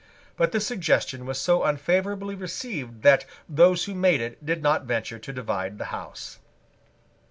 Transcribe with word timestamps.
But 0.35 0.51
this 0.51 0.65
suggestion 0.65 1.27
was 1.27 1.39
so 1.39 1.61
unfavourably 1.61 2.33
received 2.33 3.03
that 3.03 3.23
those 3.47 3.85
who 3.85 3.93
made 3.93 4.19
it 4.19 4.43
did 4.43 4.63
not 4.63 4.81
venture 4.85 5.19
to 5.19 5.31
divide 5.31 5.77
the 5.77 5.85
House. 5.93 6.39